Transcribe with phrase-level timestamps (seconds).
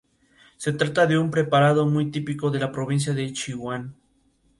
[0.57, 3.95] Se trata de un preparado muy típico de la provincia de Sichuan.